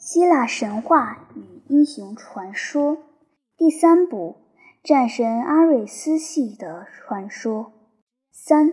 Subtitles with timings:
[0.00, 2.96] 希腊神话与英雄传说
[3.58, 4.36] 第三部：
[4.82, 7.72] 战神阿瑞斯系的传说
[8.32, 8.72] 三。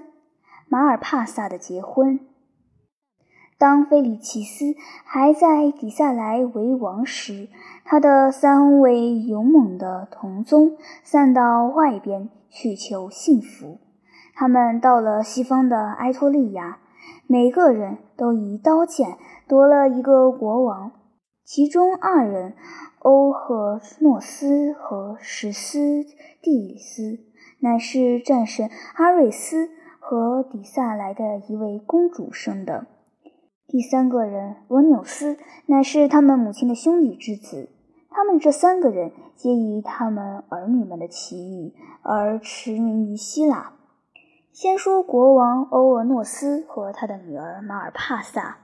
[0.70, 2.22] 马尔帕萨的结婚。
[3.58, 7.50] 当菲利奇斯还在底萨莱为王时，
[7.84, 13.80] 他的三位勇猛的同宗散到外边去求幸福。
[14.34, 16.80] 他们到了西方的埃托利亚，
[17.28, 20.94] 每个人都以刀剑夺了一个国王。
[21.48, 22.56] 其中二人，
[23.00, 26.04] 欧赫诺斯和史斯
[26.42, 27.20] 蒂斯，
[27.62, 32.86] 乃是战神阿瑞斯和底萨来的一位公主生的。
[33.66, 35.38] 第三个人俄纽斯，
[35.68, 37.70] 乃是他们母亲的兄弟之子。
[38.10, 43.72] 他们这三个人皆以他们儿女们的奇遇而驰名于希腊。
[44.52, 48.58] 先说国王欧俄诺斯和他的女儿马尔帕萨。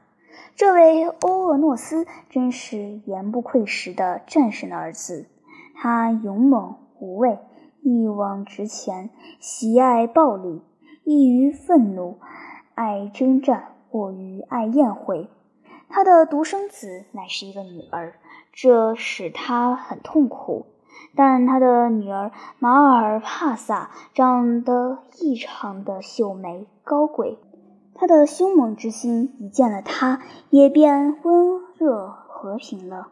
[0.55, 5.27] 这位欧厄诺斯真是言不愧实的战神的儿子。
[5.75, 7.39] 他勇猛无畏，
[7.81, 9.09] 一往直前，
[9.39, 10.61] 喜爱暴力，
[11.03, 12.19] 易于愤怒，
[12.75, 15.27] 爱征战，过于爱宴会。
[15.89, 18.13] 他的独生子乃是一个女儿，
[18.51, 20.67] 这使他很痛苦。
[21.15, 27.37] 但他的女儿马尔帕萨长得异常的秀美高贵。
[27.95, 33.07] 他的凶猛之心一见了他，也便温热和平了。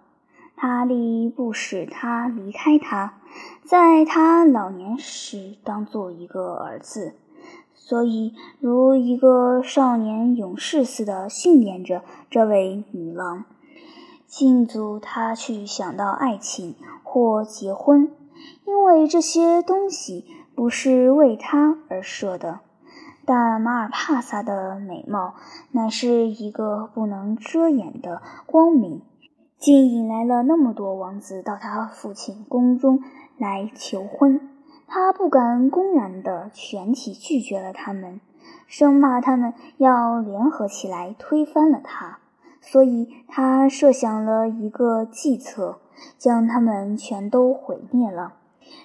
[0.55, 3.15] 他立不使他离开他，
[3.63, 7.15] 在他老年时当做一个儿子，
[7.73, 13.45] 所以如一个少年勇士似的训练着这位女郎，
[14.27, 18.11] 禁足他去想到爱情或结婚，
[18.65, 22.59] 因为这些东西不是为他而设的。
[23.33, 25.35] 但马尔帕萨的美貌
[25.71, 29.03] 乃是一个不能遮掩的光明，
[29.57, 32.99] 竟引来了那么多王子到他父亲宫中
[33.37, 34.49] 来求婚。
[34.85, 38.19] 他不敢公然的全体拒绝了他们，
[38.67, 42.19] 生怕他们要联合起来推翻了他，
[42.59, 45.79] 所以他设想了一个计策，
[46.17, 48.33] 将他们全都毁灭了。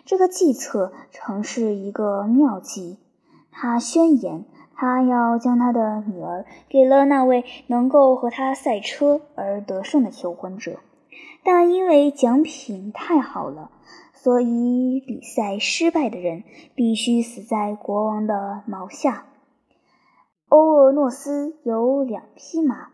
[0.05, 2.99] 这个计策曾是一个妙计。
[3.59, 4.45] 他宣言，
[4.75, 10.79] 他要将他的女儿给了那位能够和他赛车而得胜的求婚者，
[11.43, 13.71] 但因为奖品太好了，
[14.13, 16.45] 所以比赛失败的人
[16.75, 19.25] 必须死在国王的矛下。
[20.51, 22.89] 欧俄诺斯有两匹马，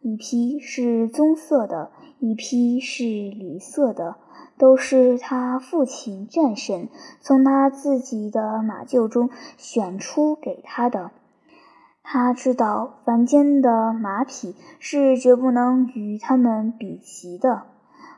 [0.00, 4.16] 一匹是棕色的，一匹是绿色的。
[4.58, 6.88] 都是他父亲战神
[7.20, 11.12] 从他自己的马厩中选出给他的。
[12.02, 17.62] 他知道凡间的马匹是绝不能与他们比齐的。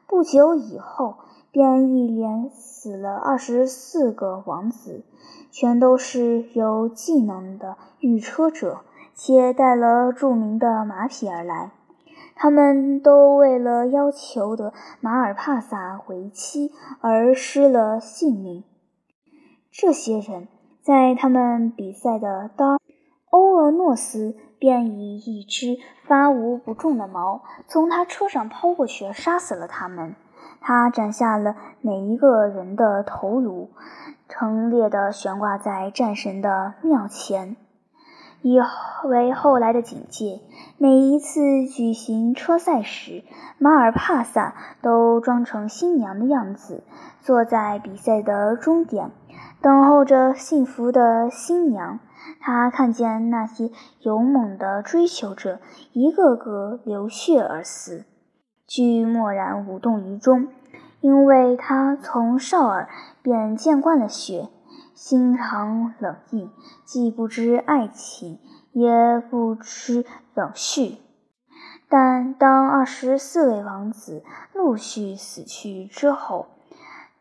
[0.06, 1.16] 不久以后，
[1.52, 5.04] 便一连死了二十四个王子，
[5.50, 8.80] 全都是有技能的御车者，
[9.14, 11.70] 且带了著名的马匹而来。
[12.34, 18.64] 他们都为了要求得马尔帕萨为妻而失了性命。
[19.70, 20.48] 这些人
[20.82, 22.78] 在他们比赛的当，
[23.30, 30.14] 欧俄诺斯便以一只发无不中的矛从他车上抛过去，杀死了他们。
[30.62, 33.70] 他斩下了每一个人的头颅，
[34.28, 37.56] 陈列的悬挂在战神的庙前。
[38.42, 38.58] 以
[39.04, 40.40] 为后来的警戒，
[40.78, 43.22] 每一次举行车赛时，
[43.58, 46.82] 马尔帕萨都装成新娘的样子，
[47.20, 49.10] 坐在比赛的终点，
[49.60, 52.00] 等候着幸福的新娘。
[52.38, 55.58] 他看见那些勇猛的追求者
[55.92, 58.04] 一个个流血而死，
[58.66, 60.48] 却默然无动于衷，
[61.00, 62.88] 因为他从少儿
[63.22, 64.48] 便见惯了血。
[65.00, 66.50] 心肠冷硬，
[66.84, 68.38] 既不知爱情，
[68.72, 70.98] 也不知冷蓄。
[71.88, 76.48] 但当二十四位王子陆续死去之后，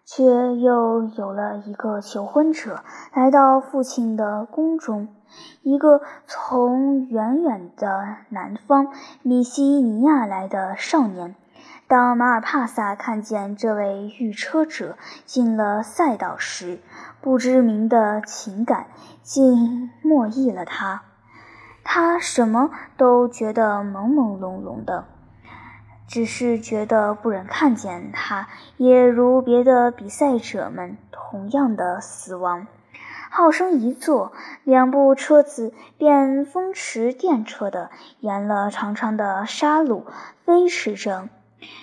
[0.04, 0.26] 却
[0.58, 2.84] 又有了一个求婚者
[3.14, 5.08] 来到父亲的宫中，
[5.64, 8.88] 一个从远远的南方
[9.24, 11.34] 米西尼亚来的少年。
[11.88, 16.80] 当马尔帕萨看见这位御车者进了赛道时，
[17.19, 18.88] 不知名的情感
[19.24, 21.01] 竟没意了他。
[21.83, 25.06] 他什么都觉得朦朦胧胧的，
[26.07, 32.68] 只是觉得不忍看见他，也如别的比赛者们同样的死亡。
[33.31, 34.31] 号声一作，
[34.63, 37.89] 两部车子便风驰电掣地
[38.19, 40.06] 沿了长长的沙路
[40.45, 41.30] 飞驰着。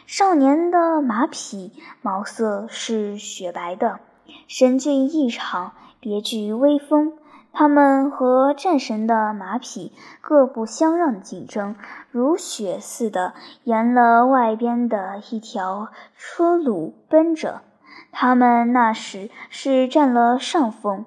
[0.07, 4.01] 少年的马匹毛色是雪白的，
[4.49, 7.13] 神俊异常，别具威风。
[7.53, 11.75] 他们和战神的马匹各不相让竞争，
[12.11, 13.33] 如雪似的
[13.65, 17.63] 沿了外边的一条车路奔着。
[18.13, 21.07] 他们那时是占了上风，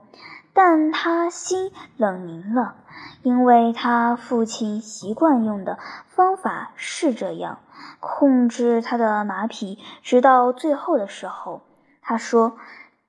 [0.62, 2.76] 但他心冷凝了，
[3.24, 5.80] 因为他父亲习惯用的
[6.10, 7.60] 方法是这样
[8.02, 11.62] 控制他的马匹，直到最后的时候，
[12.02, 12.58] 他说。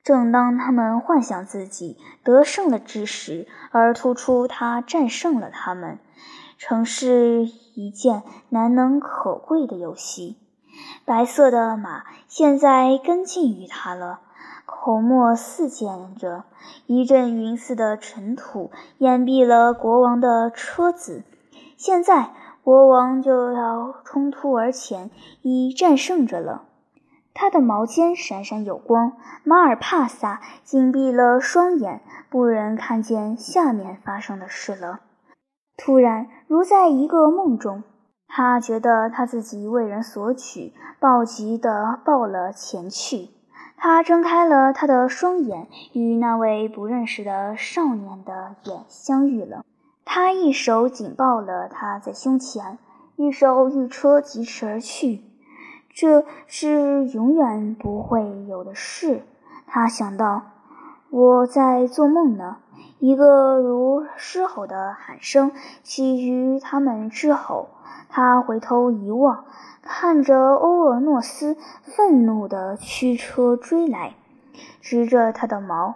[0.02, 5.98] 正当他们幻想自己得胜了之时，而突出他战胜了他们，
[6.58, 7.44] 曾是
[7.74, 10.38] 一件难能可贵的游戏。
[11.04, 14.20] 白色的马现在跟进于他了，
[14.70, 16.44] 口沫四溅着，
[16.86, 21.22] 一阵云似的尘土掩蔽了国王的车子。
[21.76, 22.30] 现在
[22.62, 25.10] 国王就要冲突而前，
[25.42, 26.62] 已战胜着了。
[27.34, 29.12] 他的毛尖闪闪有光，
[29.44, 32.00] 马尔帕萨紧闭了双眼，
[32.30, 35.00] 不忍看见下面发生的事了。
[35.76, 37.82] 突然，如在一个梦中，
[38.26, 43.30] 他觉得他自己为人所取，暴急地抱了前去。
[43.82, 49.64] 他睁开了他的双眼，与那位不认识的少年的眼相遇了。
[50.04, 52.76] 他一手紧抱了他在胸前，
[53.16, 55.22] 一手御车疾驰而去。
[55.88, 59.22] 这是永远不会有的事，
[59.66, 60.42] 他想到。
[61.08, 62.58] 我在做梦呢。
[62.98, 67.70] 一个如狮吼的喊声起于他们之后，
[68.08, 69.44] 他回头一望，
[69.82, 74.14] 看着欧尔诺斯愤怒地驱车追来，
[74.80, 75.94] 直着他的毛。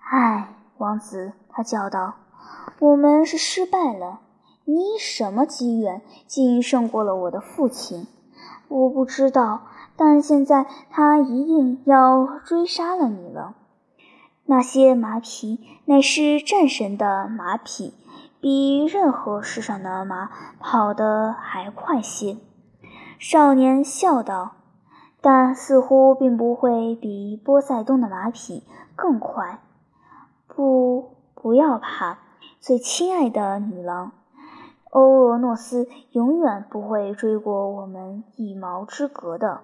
[0.00, 0.48] 唉，
[0.78, 2.14] 王子，他叫道
[2.80, 4.20] ：“我们是失败了。
[4.64, 8.06] 你什么机缘，竟胜过了我的父亲？”
[8.68, 9.62] 我不知道，
[9.96, 13.54] 但现在他一定要追杀了你了。
[14.46, 17.94] 那些马匹乃是战神的马匹，
[18.40, 22.38] 比任何世上的马跑得还快些。
[23.18, 24.52] 少年笑道
[25.20, 28.64] ：“但似乎并不会比波塞冬的马匹
[28.96, 29.60] 更快。”
[30.48, 32.18] 不，不要怕，
[32.60, 34.12] 最亲爱的女郎。
[34.90, 39.60] 欧俄诺斯永远不会追过我们一毛之隔的，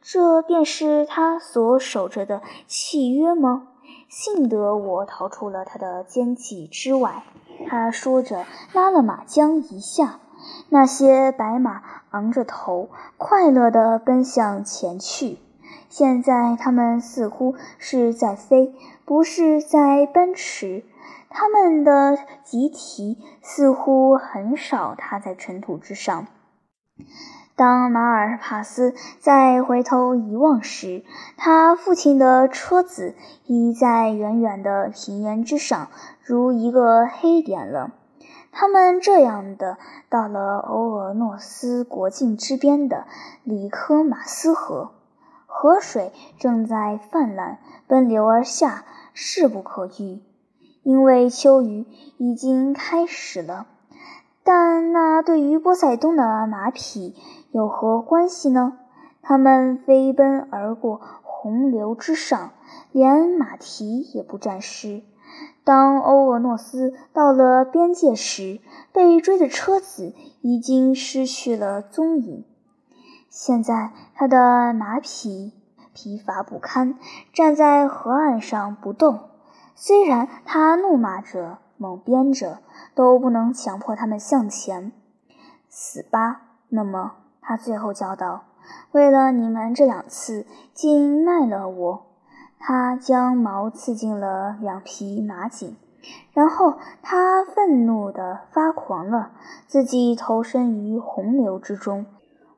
[0.00, 3.68] 这便是他所守着的契约吗？
[4.08, 7.24] 幸得我逃出了他的奸计之外。
[7.70, 10.18] 他说着，拉了马缰一下，
[10.70, 15.38] 那些白马昂着头，快乐地奔向前去。
[15.88, 18.74] 现在他们似乎是在飞，
[19.04, 20.82] 不是在奔驰。
[21.28, 26.26] 他们的集体似乎很少踏在尘土之上。
[27.54, 31.04] 当马尔帕斯再回头一望时，
[31.36, 33.14] 他父亲的车子
[33.44, 35.88] 已在远远的平原之上，
[36.30, 37.90] 如一个黑点了。
[38.52, 39.78] 他们这样的
[40.08, 43.06] 到了欧俄诺斯国境之边的
[43.42, 44.92] 里科马斯河，
[45.46, 50.20] 河水正在泛滥奔流而下，势不可预。
[50.84, 51.84] 因为秋雨
[52.16, 53.66] 已经开始了，
[54.44, 57.16] 但那对于波塞冬的马匹
[57.50, 58.74] 有何关系呢？
[59.20, 62.52] 他们飞奔而过洪流之上，
[62.92, 65.02] 连马蹄也不沾湿。
[65.64, 68.60] 当欧俄诺斯到了边界时，
[68.92, 72.44] 被追的车子已经失去了踪影。
[73.28, 75.52] 现在他的马匹
[75.94, 76.98] 疲乏不堪，
[77.32, 79.20] 站在河岸上不动。
[79.74, 82.58] 虽然他怒骂着、猛鞭着，
[82.94, 84.92] 都不能强迫他们向前。
[85.68, 86.42] 死吧！
[86.68, 88.44] 那么，他最后叫道
[88.92, 92.06] ：“为了你们这两次，竟卖了我。”
[92.60, 95.76] 他将矛刺进了两匹马颈，
[96.34, 99.30] 然后他愤怒地发狂了，
[99.66, 102.04] 自己投身于洪流之中。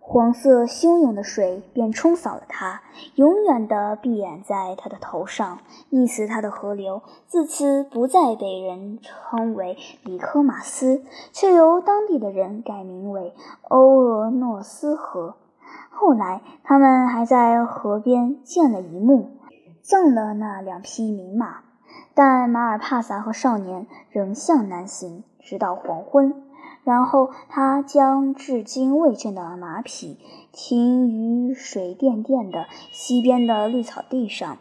[0.04, 2.82] 黄色汹涌的水便冲扫了他，
[3.14, 13.32] 永远地闭眼在他的头上，溺死他的河流自此不再被人称为里科马斯，却由当地的人改名为
[13.68, 15.36] 欧俄诺斯河。
[15.88, 19.30] 后来，他们还在河边建了一墓，
[19.82, 21.64] 赠了那两匹名马。
[22.14, 26.42] 但马尔帕萨和少年仍向南行，直到黄昏。
[26.84, 30.18] 然后他将至今未见的马匹
[30.50, 34.58] 停于水甸甸的西边的绿草地上。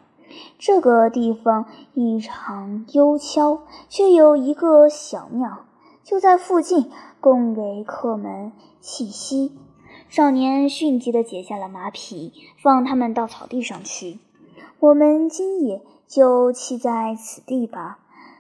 [0.60, 5.66] 这个地方异常幽悄，却有一个小庙
[6.04, 8.52] 就在附近，供给客们
[8.82, 9.58] 栖息。
[10.08, 14.20] 少年迅疾地解下了马匹，放他们到草地上去。
[14.82, 18.00] 我们今夜就栖在此地吧，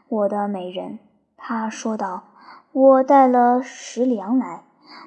[0.09, 0.97] 我的美人。”
[1.37, 2.23] 他说道。
[2.73, 4.63] “我带了食粮来。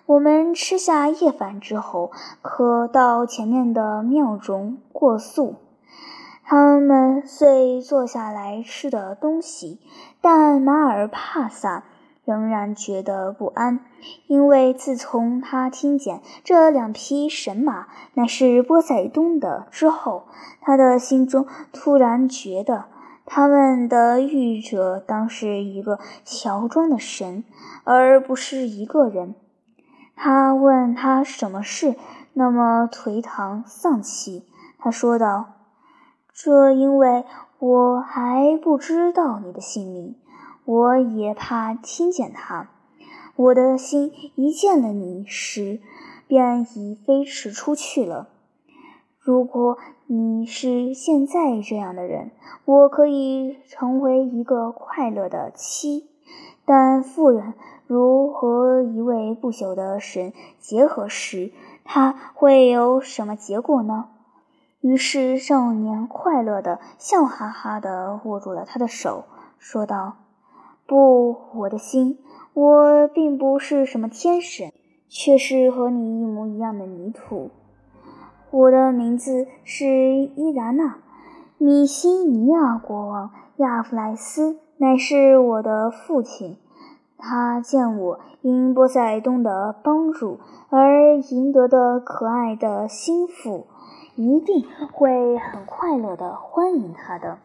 [0.06, 5.56] 我们吃下夜饭之后，可到前面的庙中过宿。”
[6.46, 9.80] 他们遂坐下来吃的东西，
[10.20, 11.82] 但马尔帕萨。
[12.24, 13.80] 仍然觉得不安，
[14.26, 20.24] 因为自从他听见这两匹神马乃是波塞冬的之后，
[20.60, 22.86] 他的心中突然觉得
[23.26, 27.44] 他们的御者当是一个乔装的神，
[27.84, 29.34] 而不是一个人。
[30.16, 31.96] 他问他什么事
[32.34, 34.46] 那么颓唐丧气，
[34.78, 35.54] 他说道
[36.32, 37.24] ：“这因为
[37.58, 40.16] 我还不知道你的姓名。”
[40.64, 42.70] 我也怕听见他，
[43.36, 45.80] 我的心一见了你时，
[46.26, 48.28] 便已飞驰出去了。
[49.20, 52.30] 如果你是现在这样的人，
[52.64, 56.08] 我可以成为一个快乐的妻。
[56.64, 57.52] 但妇人
[57.86, 61.52] 如和一位不朽的神结合时，
[61.84, 64.08] 他会有什么结果呢？
[64.80, 69.24] 于是少年快乐的笑哈哈的握住了他的手，
[69.58, 70.23] 说道。
[70.86, 72.18] 不，我的心，
[72.52, 74.70] 我并不是什么天神，
[75.08, 77.50] 却是和你一模一样的泥土。
[78.50, 80.98] 我的名字是伊达娜，
[81.56, 86.58] 米西尼亚国王亚弗莱斯乃是我的父亲。
[87.16, 90.38] 他见我因波塞冬的帮助
[90.68, 93.66] 而赢得的可爱的心腹，
[94.14, 97.38] 一定会很快乐地欢迎他的。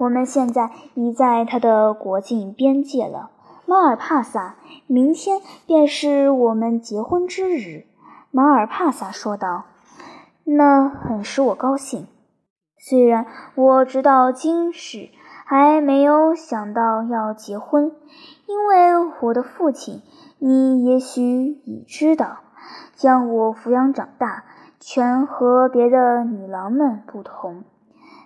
[0.00, 3.30] 我们现在已在他的国境边界了，
[3.66, 4.56] 马尔帕萨。
[4.86, 7.84] 明天便是我们结婚之日。”
[8.32, 9.64] 马尔帕萨说道。
[10.44, 12.06] “那很使我高兴。
[12.78, 15.10] 虽然我直到今时
[15.44, 17.92] 还没有想到要结婚，
[18.46, 20.00] 因为我的父亲，
[20.38, 22.38] 你也许已知道，
[22.94, 24.44] 将我抚养长大，
[24.80, 27.64] 全和别的女郎们不同。”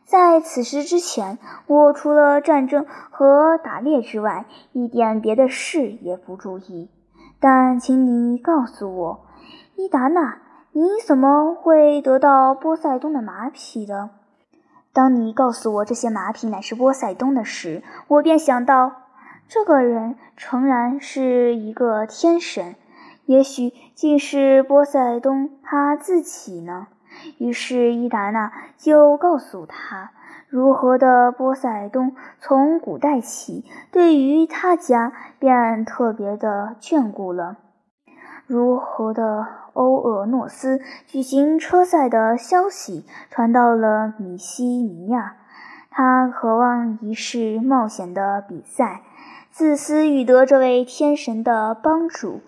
[0.06, 6.90] 在此时之前，我除了战争和打猎之外，一点别的事也不注意。
[7.40, 9.26] 但请你告诉我，
[9.76, 10.38] 伊达娜，
[10.72, 14.10] 你怎么会得到波塞冬的马匹的？
[14.92, 18.92] 当你告诉我这些马匹乃是波塞冬的时，我便想到，
[19.48, 22.76] 这个人诚然是一个天神，
[23.26, 26.86] 也许竟是波塞冬他自己呢。
[27.38, 30.12] 于是伊达娜就告诉他，
[30.48, 37.56] 如何的波塞冬从古代起对于他家便特别的眷顾了，
[38.46, 45.36] 如何的欧厄诺斯举行车赛的消息传到了米西尼亚，
[45.90, 49.02] 他渴望一试冒险的比赛，
[49.50, 52.42] 自私欲得这位天神的帮助，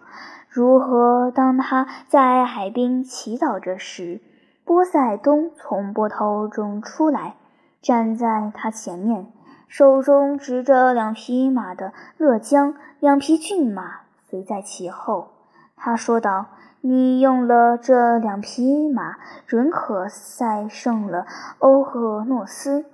[0.49, 4.21] 如何当他在海滨祈祷着时。
[4.67, 7.37] 波塞冬从波涛中出来，
[7.81, 9.29] 站在他前面，
[9.69, 15.29] 手中执着两匹马的勒缰，两匹骏马随在其后。
[15.77, 16.47] 他说道
[16.83, 21.27] ：“你用了这两匹马，准可赛胜了
[21.61, 22.87] 欧赫诺斯。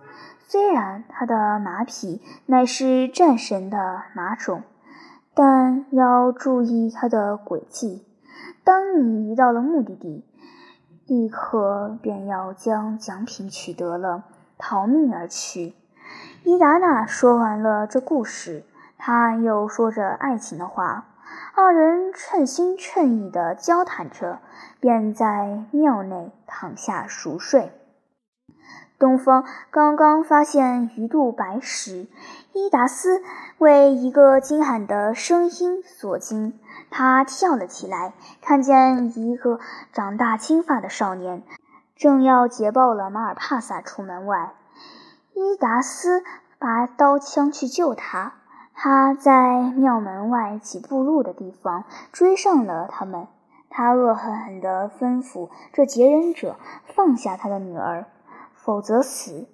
[0.46, 4.62] 虽然他的马匹乃是战神的马种，
[5.32, 8.04] 但要注意他的诡计。
[8.62, 10.22] 当你一到了目的地。”
[11.06, 14.24] 立刻便要将奖品取得了，
[14.56, 15.74] 逃命而去。
[16.44, 18.64] 伊达娜说完了这故事，
[18.98, 21.08] 他又说着爱情的话。
[21.54, 24.40] 二人称心称意地交谈着，
[24.80, 27.72] 便在庙内躺下熟睡。
[28.98, 32.06] 东方刚刚发现鱼肚白时，
[32.54, 33.22] 伊达斯
[33.56, 36.58] 为一个惊喊的声音所惊。
[36.90, 39.58] 他跳了起来，看见一个
[39.92, 41.42] 长大金发的少年，
[41.96, 44.52] 正要捷报了马尔帕萨出门外。
[45.32, 46.22] 伊达斯
[46.58, 48.34] 拔刀枪去救他。
[48.74, 53.28] 他在庙门外几步路的地方追上了他们。
[53.70, 56.56] 他恶狠狠地吩咐这劫人者
[56.94, 58.04] 放下他的女儿，
[58.54, 59.46] 否则死。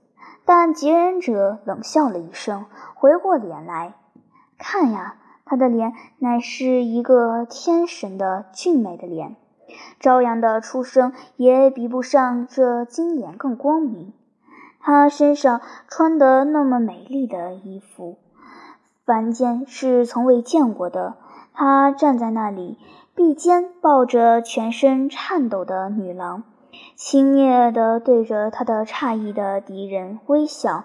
[0.49, 2.65] 但劫人者冷笑了一声，
[2.95, 3.93] 回过脸来
[4.57, 5.17] 看呀。
[5.45, 9.37] 他的脸乃是一个天神的俊美的脸，
[10.01, 14.15] 朝阳的出生也比不上这金脸更光明。
[14.81, 18.17] 他身上穿的那么美丽的衣服，
[19.05, 21.17] 凡间是从未见过的。
[21.53, 22.79] 他站在那里，
[23.15, 26.43] 臂间抱着全身颤抖的女郎，
[26.97, 30.85] 轻蔑地对着他的诧异的敌人微笑。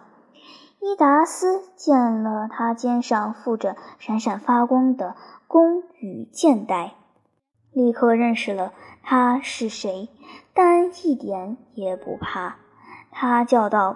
[0.79, 5.15] 伊达斯见了他肩上附着闪闪发光的
[5.47, 6.95] 弓与箭袋，
[7.71, 10.09] 立刻认识了他是谁，
[10.53, 12.57] 但一点也不怕。
[13.12, 13.95] 他叫道：“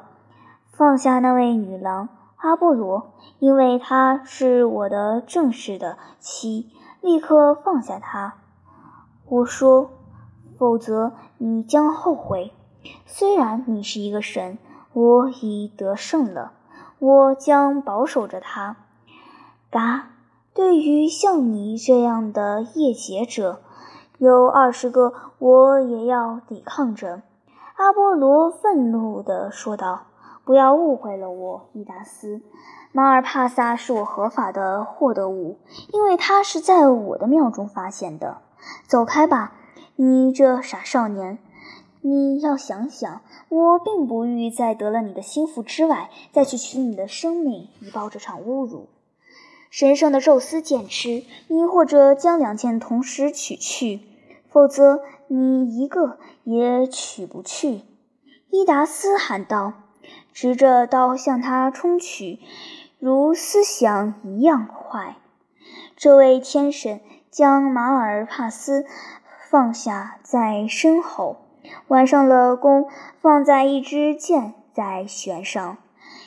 [0.72, 6.72] 放下那位女郎，阿波罗，因为她是我的正式的妻。
[7.02, 8.36] 立刻放下她！”
[9.28, 9.90] 我说
[10.58, 12.52] ：“否则你将后悔。
[13.06, 14.58] 虽然你是一个神，
[14.94, 16.54] 我已得胜了，
[17.00, 18.78] 我将保守着她。”
[19.70, 20.10] 嘎，
[20.54, 23.60] 对于像你这样的夜劫者，
[24.18, 27.22] 有二十个我也要抵抗着。
[27.76, 30.08] 阿波罗愤怒地说道
[30.44, 32.42] ：“不要误会了我，伊达斯。
[32.92, 35.60] 马尔帕萨是我合法的获得物，
[35.92, 38.38] 因为它是在我的庙中发现的。
[38.88, 39.52] 走开吧，
[39.98, 41.38] 你这傻少年！
[42.02, 48.88] 你要想想，我并不欲在得了你的心腹之外，再去取你的生命，以报这场侮辱。
[49.70, 54.00] 神圣的宙斯剑痴，你或者将两件同时取去，
[54.50, 57.82] 否则。”你一个也取不去！”
[58.50, 59.74] 伊达斯喊道，
[60.32, 62.40] 执着刀向他冲去，
[62.98, 65.18] 如思想一样快。
[65.98, 68.86] 这位天神将马尔帕斯
[69.50, 71.38] 放下在身后，
[71.88, 72.90] 挽上了弓，
[73.22, 75.78] 放在一支箭在弦上。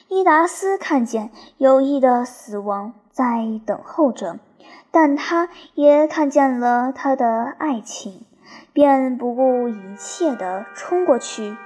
[0.09, 4.39] 伊达斯看见有意的死亡在等候着，
[4.91, 8.27] 但他也看见了他的爱情。
[8.73, 11.57] 便不顾一切地冲过去。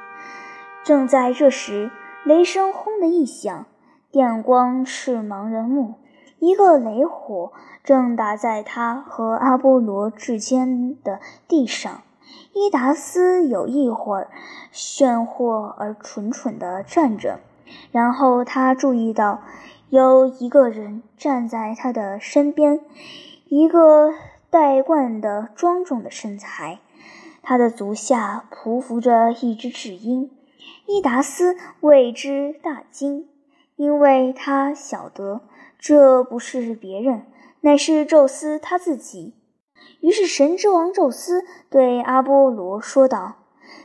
[0.82, 1.90] 正在这时，
[2.24, 3.64] 雷声轰的一响，
[4.10, 5.94] 电光是盲人目。
[6.44, 12.02] 一个雷火正打在他和阿波罗之间的地上。
[12.52, 14.28] 伊达斯有一会儿
[14.70, 17.40] 炫惑而蠢蠢地站着，
[17.90, 19.40] 然后他注意到
[19.88, 22.78] 有一个人站在他的身边，
[23.48, 24.12] 一个
[24.50, 26.78] 带冠的庄重的身材。
[27.42, 30.30] 他的足下匍匐着一只巨鹰，
[30.84, 33.26] 伊达斯为之大惊，
[33.76, 35.40] 因为他晓得
[35.86, 37.26] 这不是别人，
[37.60, 39.34] 乃是宙斯他自己。
[40.00, 43.34] 于是神之王宙斯对阿波罗说道：“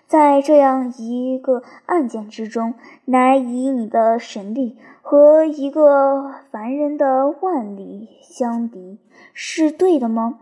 [0.08, 8.98] 在这样一个案件之中，乃以你的神力和一个凡人的万里相敌，
[9.34, 10.40] 是对的吗？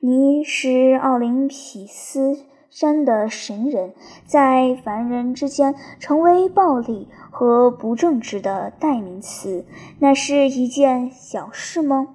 [0.00, 3.92] 你是奥林匹斯。”山的神人
[4.24, 9.66] 在凡人之间成为暴力和不正直的代名词，
[9.98, 12.14] 那是一件小事吗？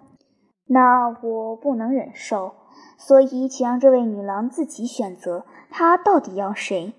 [0.67, 2.53] 那我不能忍受。
[2.97, 6.93] 所以，请让这位女郎自己选择，她到底要谁？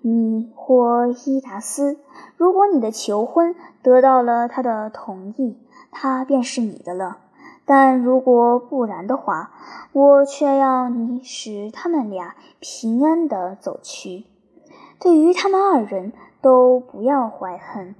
[0.00, 1.98] 你或伊达斯？
[2.36, 5.58] 如果你的求婚得到了她的同意，
[5.90, 7.18] 她便是你的了。
[7.64, 9.52] 但如果不然的话，
[9.92, 14.24] 我却要你使他们俩平安地走去。
[14.98, 17.94] 对于他们二人都不要怀恨。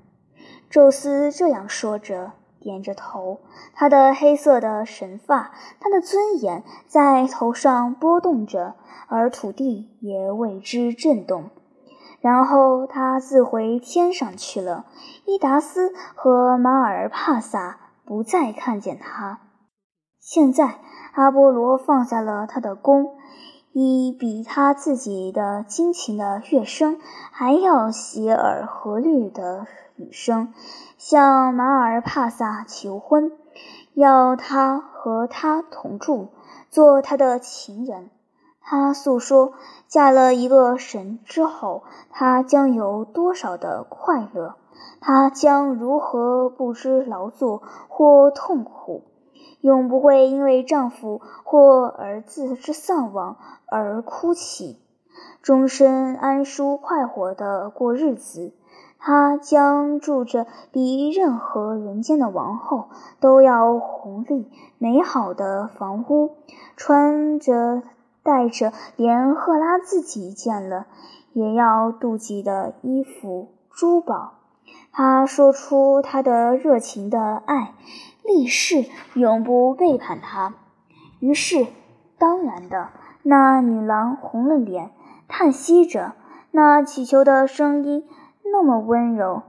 [0.69, 3.41] 宙斯这样说着，点着头，
[3.75, 8.75] 他的黑色的神发，他的尊严在头上波动着，
[9.09, 11.51] 而土地也为之震动。
[12.21, 14.87] 然后他自回天上去了。
[15.27, 19.41] 伊达斯和马尔帕萨不再看见他。
[20.25, 20.79] 现在，
[21.15, 23.17] 阿波罗放下了他的弓，
[23.73, 27.01] 以比他自己的惊琴的乐声
[27.33, 30.55] 还要洗耳和律的语声，
[30.97, 33.33] 向马尔帕萨求婚，
[33.95, 36.29] 要他和他同住，
[36.71, 38.09] 做他的情人。
[38.61, 39.55] 他诉说，
[39.89, 44.55] 嫁了一个神之后，他将有多少的快乐，
[45.01, 49.03] 他将如何不知劳作或痛苦。
[49.63, 54.79] 永不会因为丈夫或儿子之丧亡而哭泣，
[55.41, 58.53] 终身安舒快活地过日子。
[58.99, 66.37] 她将住着比任何人间的王后都要宏丽美好的房屋，
[66.77, 67.83] 穿着
[68.23, 70.87] 带着连赫拉自己见了
[71.33, 74.42] 也要妒忌的衣服、珠宝。
[74.93, 77.75] 他说出他的热情的爱。
[78.25, 80.55] 立誓永不背叛他。
[81.19, 81.67] 于是，
[82.19, 82.91] 当然的，
[83.25, 84.93] 那女郎红了脸，
[85.27, 86.13] 叹息着。
[86.53, 88.07] 那乞求的声音
[88.45, 89.43] 那么温柔，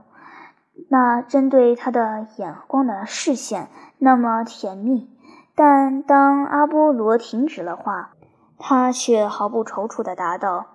[0.88, 5.08] 那针对他的眼光的视线那么甜蜜。
[5.54, 8.10] 但当阿波罗停止了话，
[8.58, 10.66] 他却毫不踌躇地答道：“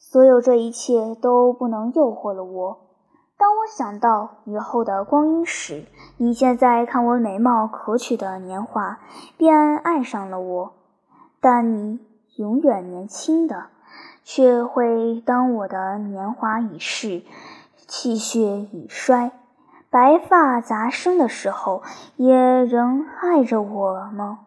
[0.00, 2.89] 所有这一切都不能诱惑了我。
[3.40, 5.86] 当我想到以后的光阴时，
[6.18, 8.98] 你现在看我美貌可取的年华，
[9.38, 10.72] 便爱上了我。
[11.40, 12.00] 但你
[12.36, 13.68] 永远年轻的，
[14.22, 17.22] 却会当我的年华已逝，
[17.86, 19.32] 气血已衰，
[19.88, 21.82] 白发杂生的时候，
[22.16, 24.40] 也仍爱着我吗？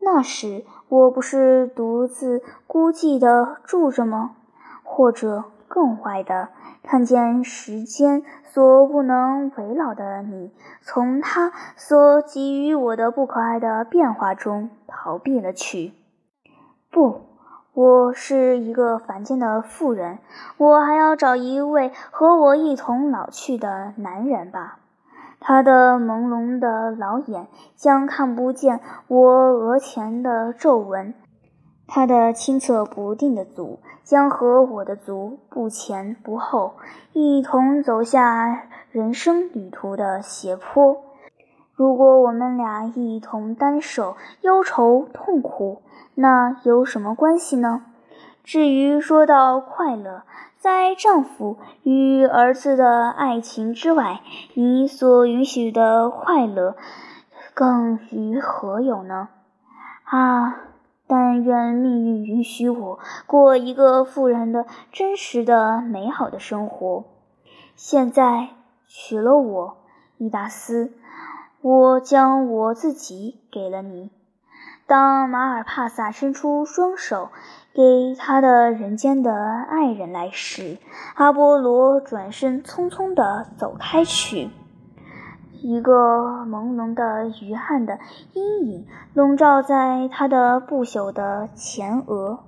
[0.00, 4.36] 那时。”我不是独自孤寂地住着吗？
[4.82, 6.48] 或者更坏的，
[6.82, 10.50] 看见时间所不能为老的你，
[10.80, 15.92] 从他所给予我的不可爱的变化中逃避了去。
[16.90, 17.20] 不，
[17.74, 20.18] 我是一个凡间的妇人，
[20.56, 24.78] 我还要找一位和我一同老去的男人吧。
[25.40, 31.14] 他的朦胧的老眼将看不见我额前的皱纹，
[31.88, 36.74] 他的清澈不定的足将和我的足不前不后，
[37.14, 40.98] 一同走下人生旅途的斜坡。
[41.74, 45.80] 如果我们俩一同担受忧愁痛苦，
[46.14, 47.82] 那有什么关系呢？
[48.44, 50.22] 至于说到快乐，
[50.58, 54.20] 在丈夫与儿子的爱情之外，
[54.54, 56.76] 你所允许的快乐，
[57.54, 59.28] 更与何有呢？
[60.04, 60.67] 啊！
[61.08, 67.04] 但愿命运允许我过一个富人的真实的美好的生活。
[67.74, 68.50] 现在
[68.86, 69.78] 娶了我，
[70.18, 70.92] 伊达斯，
[71.62, 74.10] 我将我自己给了你。
[74.86, 77.30] 当马尔帕萨伸出双手。
[77.74, 80.78] 给他的人间的爱人来时，
[81.14, 84.50] 阿波罗转身匆匆地走开去。
[85.62, 87.98] 一个朦胧的、遗憾的
[88.32, 92.40] 阴影笼罩在他的不朽的前额。